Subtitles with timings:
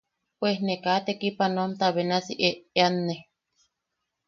[0.39, 3.15] Pues ne kaa tekipanoanta benasi eʼeanne.